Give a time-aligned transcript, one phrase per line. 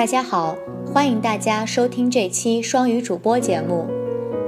[0.00, 3.84] 大家好，欢迎大家收听这期双语主播节目。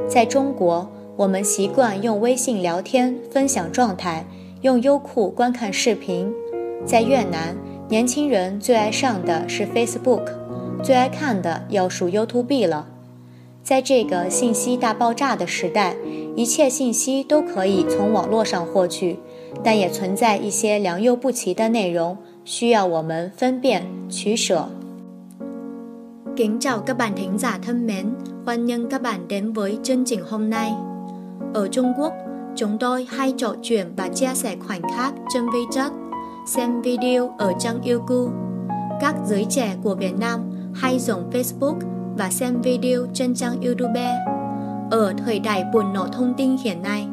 [0.08, 4.24] 在中国，我们习惯用微信聊天、分享状态，
[4.62, 6.32] 用优酷观看视频。
[6.86, 7.54] 在越南，
[7.90, 10.22] 年轻人最爱上的是 Facebook，
[10.82, 12.88] 最爱看的要数 YouTube 了。
[13.62, 15.94] 在这个信息大爆炸的时代，
[16.34, 19.18] 一切信息都可以从网络上获取，
[19.62, 24.70] 但也存在一些良莠不齐的内容，需要我们分辨取舍。
[26.42, 28.14] Kính chào các bạn thính giả thân mến,
[28.46, 30.72] hoan nghênh các bạn đến với chương trình hôm nay.
[31.54, 32.12] Ở Trung Quốc,
[32.56, 35.90] chúng tôi hay trò chuyện và chia sẻ khoảnh khắc trên WeChat,
[36.46, 38.30] xem video ở trang Youku.
[39.00, 40.40] Các giới trẻ của Việt Nam
[40.74, 41.78] hay dùng Facebook
[42.16, 44.10] và xem video trên trang YouTube.
[44.90, 47.06] Ở thời đại bùng nổ thông tin hiện nay,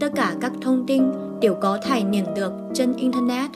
[0.00, 1.02] tất cả các thông tin
[1.40, 3.50] đều có thể nhận được trên Internet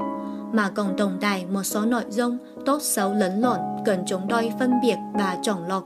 [0.53, 4.51] mà còn tồn tại một số nội dung tốt xấu lẫn lộn cần chúng tôi
[4.59, 5.85] phân biệt và chọn lọc.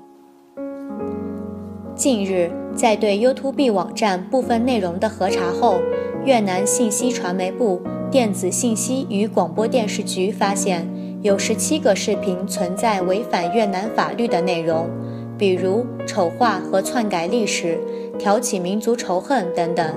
[1.96, 5.78] 近日，在对 YouTube 网站部分内容的核查后，
[6.24, 7.80] 越南信息传媒部
[8.10, 10.88] 电子信息与广播电视局发现，
[11.22, 14.88] 有十七个视频存在违反越南法律的内容，
[15.38, 17.78] 比如丑化和篡改历史、
[18.18, 19.94] 挑起民族仇恨等等。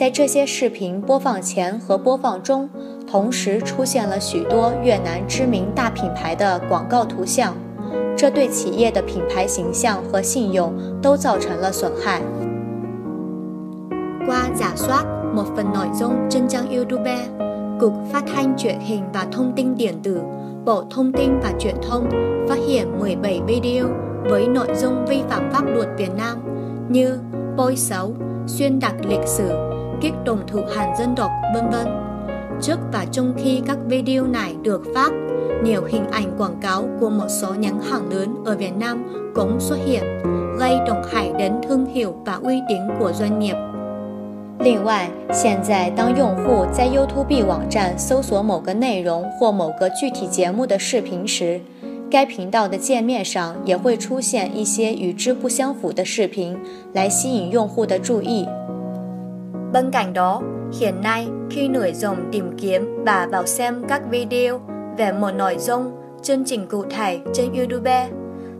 [0.00, 2.70] 在这些视频播放前和播放中，
[3.06, 7.52] 同时出现了许多越南知名大品牌的广告图像，
[8.16, 12.22] 这对企业的品牌形象和信用都造成了损害。
[14.26, 17.18] Qua giả soát một phần nội dung trên trang YouTube,
[17.78, 20.22] Cục Phát thanh Truyền hình và Thông tin Điện tử,
[20.64, 22.08] Bộ Thông tin và Truyền thông
[22.48, 23.86] phát hiện 17 video
[24.30, 26.38] với nội dung vi phạm pháp luật Việt Nam
[26.88, 27.18] như
[27.56, 28.14] bôi xấu,
[28.46, 29.69] xuyên đặc lịch sử,
[30.01, 31.87] kích động thù hằn dân tộc, vân vân.
[32.61, 35.11] Trước và trong khi các video này được phát,
[35.63, 39.59] nhiều hình ảnh quảng cáo của một số nhãn hàng lớn ở Việt Nam cũng
[39.59, 40.03] xuất hiện,
[40.59, 43.55] gây tổn hại đến thương hiệu và uy tín của doanh nghiệp.
[44.59, 51.59] 另外，现在当用户在 YouTube 网站搜索某个内容或某个具体节目的视频时，
[52.09, 56.57] 该频道的界面上也会出现一些与之不相符的视频，
[56.93, 58.47] 来吸引用户的注意。
[59.73, 60.41] Bên cạnh đó,
[60.79, 64.61] hiện nay khi người dùng tìm kiếm và vào xem các video
[64.97, 65.91] về một nội dung,
[66.21, 68.09] chương trình cụ thể trên YouTube,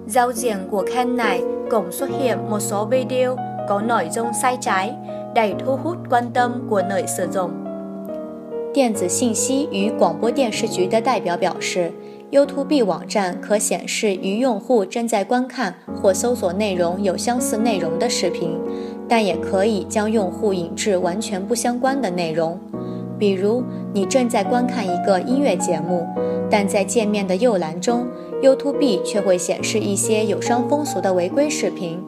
[0.08, 3.36] giao diện của kênh này cũng xuất hiện một số video
[3.70, 4.94] có nội dung sai trái,
[5.36, 7.52] đầy thu hút quan tâm của người sử dụng.
[8.74, 11.94] 电子信息与广播电视局的代表表示，
[12.30, 18.60] YouTube 网站可显示与用户正在观看或搜索内容有相似内容的视频，
[19.11, 22.57] 但也可以将用户引至完全不相关的内容。
[23.19, 23.63] 比如，
[23.93, 26.07] 你正在观看一个音乐节目，
[26.49, 28.07] 但在界面的右栏中
[28.41, 31.99] ，YouTube 却会显示一些有伤风俗的违规视频。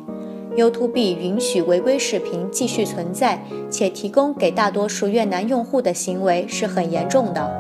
[0.57, 7.51] YouTube 允许违规视频继续存在，且提供给大多数越南用户的行为是很严重的。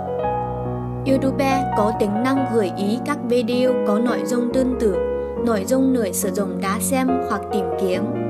[1.04, 1.42] YouTube
[1.76, 4.96] có tính năng gợi ý các video có nội dung tương tự,
[5.44, 8.21] nội dung người sử dụng đã xem hoặc tìm kiếm.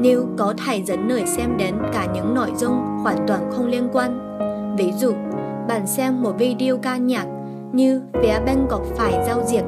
[0.00, 3.88] Nếu có thể dẫn người xem đến cả những nội dung hoàn toàn không liên
[3.92, 4.38] quan.
[4.78, 5.12] Ví dụ,
[5.68, 7.26] bạn xem một video ca nhạc
[7.72, 9.64] như vé bên góc phải giao diện,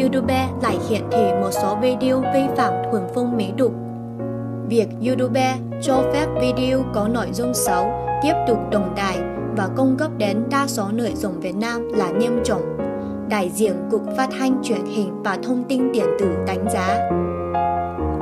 [0.00, 3.72] YouTube lại hiện thị một số video vi phạm thuần phong mỹ tục
[4.68, 9.18] Việc YouTube cho phép video có nội dung xấu tiếp tục tồn tại
[9.56, 12.78] và cung cấp đến đa số người dùng Việt Nam là nghiêm trọng.
[13.28, 17.10] Đại diện Cục Phát thanh Truyền hình và Thông tin Điện tử đánh giá。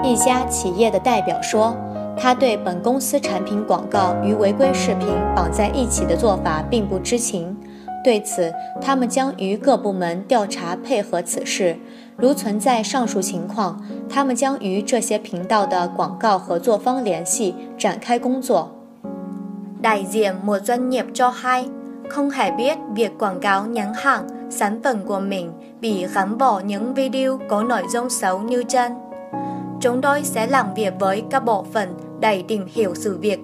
[0.05, 1.77] 一家企业的代表说，
[2.17, 7.57] 他对本公司产品广告与违规视频绑在一起的做法并不知情。
[8.05, 11.77] 对此，他们将与各部门调查配合此事。
[12.17, 18.71] 如存在上述情况，他们将与这些频道的广告合作方联系，展开工作。
[19.81, 21.69] Đại diện một doanh nghiệp cho hay,
[22.09, 26.61] không hề biết việc quảng cáo nhãn hàng, sản phẩm của mình bị gắn bỏ
[26.61, 28.93] những video có nội dung xấu như trên.
[29.81, 33.39] Chúng tôi sẽ làm việc với các bộ phận để tìm hiểu sự việc.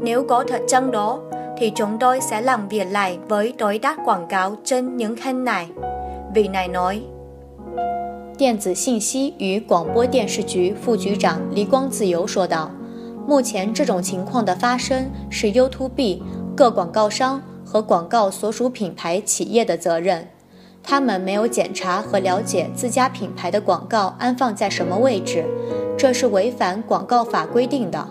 [0.00, 1.20] Nếu có thật chăng đó,
[1.58, 5.44] thì chúng tôi sẽ làm việc lại với đối tác quảng cáo trên những kênh
[5.44, 5.66] này.
[6.34, 7.02] Vị này nói.
[8.38, 16.20] 电子信息与广播电视局副局长黎光自由说道：“目前这种情况的发生是 YouTube
[16.56, 20.26] 各广告商和广告所属品牌企业的责任，
[20.86, 25.44] 他们没有检查和了解自家品牌的广告安放在什么位置，
[25.96, 28.06] 这是违反广告法规定的。”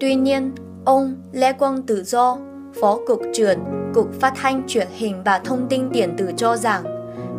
[0.00, 0.52] Tuy nhiên,
[0.84, 2.38] ông Lê Quang Tự Do,
[2.80, 3.58] Phó Cục trưởng
[3.94, 6.84] Cục Phát thanh Truyền hình và Thông tin Điện tử cho rằng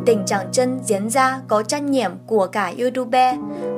[0.06, 3.36] tình trạng chân diễn ra có trách nhiệm của cả YouTuber,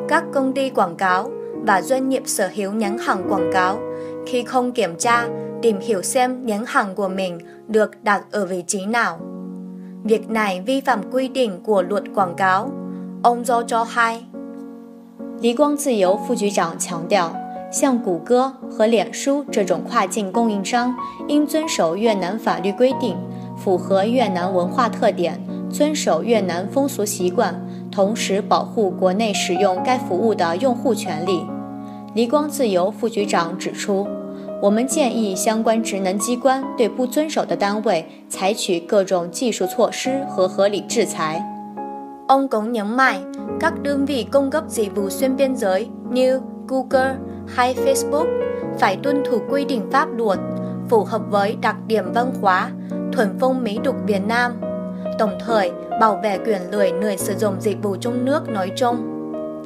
[0.08, 1.32] các công ty quảng cáo
[1.66, 3.80] và doanh nghiệp sở hữu nhãn hàng quảng cáo
[4.26, 5.28] khi không kiểm tra,
[5.62, 9.20] tìm hiểu xem nhãn hàng của mình được đặt ở vị trí nào.
[10.05, 12.71] Việc này vi phạm quy định của luật quảng cáo.
[13.23, 14.25] Ông Do cho hay.
[15.41, 17.33] 黎光自由副局长强调，
[17.73, 20.95] 像谷歌和脸书这种跨境供应商，
[21.29, 23.17] 应遵守越南法律规定，
[23.57, 25.41] 符合越南文化特点，
[25.71, 27.55] 遵守越南风俗习惯，
[27.93, 31.47] 同时保护国内使用该服务的用户权利。
[32.15, 34.07] 黎光自由副局长指出，
[34.62, 41.42] 我们建议相关职能机关对不遵守的单位采取各种技术措施和合理制裁。
[42.28, 47.16] Ông cũng nhấn mạnh, các đơn vị cung cấp dịch vụ xuyên biên giới như Google
[47.48, 48.28] hay Facebook
[48.80, 50.40] phải tuân thủ quy định pháp luật
[50.90, 52.72] phù hợp với đặc điểm văn hóa,
[53.14, 54.62] thuần phong mỹ tục Việt Nam,
[55.20, 58.96] đồng thời bảo vệ quyền lợi người sử dụng dịch vụ trong nước nói chung.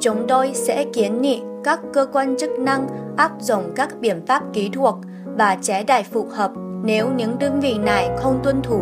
[0.00, 2.87] Chúng tôi sẽ kiến nghị các cơ quan chức năng
[3.17, 4.95] áp dụng các biện pháp kỹ thuật
[5.37, 6.51] và chế tài phù hợp
[6.83, 8.79] nếu những đơn vị này không tuân thủ.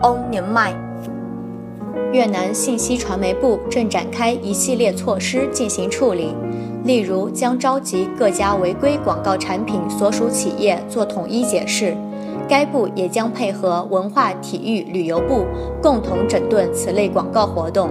[0.00, 0.88] Ông nhấn mạnh.
[2.12, 6.34] 越南信息传媒部正展开一系列措施进行处理，
[6.84, 11.96] 例如将召集各家违规广告产品所属企业做统一解释。
[12.48, 15.46] 该部也将配合文化体育旅游部
[15.82, 17.90] 共同整顿此类广告活动。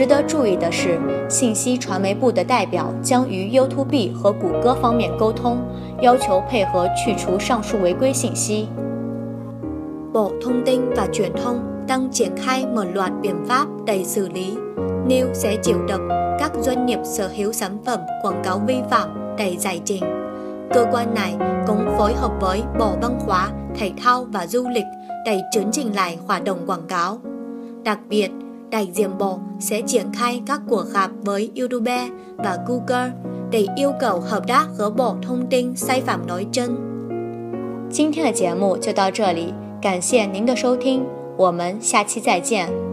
[0.00, 0.98] 值得注意的是，
[1.28, 5.58] 信息传媒部的代表将与 YouTube 和谷歌方面沟通，
[6.02, 8.68] 要求配合去除上述违规信息。
[10.12, 14.56] Bộ Thông tin và Truyền thông đang triển khai một loạt biện pháp để xử lý,
[15.06, 19.36] nếu sẽ chịu đựng các doanh nghiệp sở hữu sản phẩm quảng cáo vi phạm
[19.38, 20.02] để giải trình.
[20.74, 21.34] Cơ quan này
[21.66, 24.84] cũng phối hợp với Bộ Văn hóa, Thể thao và Du lịch
[25.26, 27.18] để chấn chỉnh lại hoạt động quảng cáo.
[27.84, 28.30] Đặc biệt,
[28.70, 33.10] đại diện Bộ sẽ triển khai các cuộc gặp với YouTube và Google
[33.50, 36.76] để yêu cầu hợp tác với Bộ Thông tin sai phạm nói trên.
[37.90, 39.54] 今天的节目就到这里。
[39.80, 41.04] 感谢您的收听，
[41.36, 42.89] 我们下期再见。